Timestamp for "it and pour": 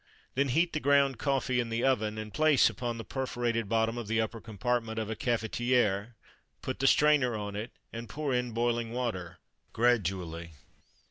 7.55-8.33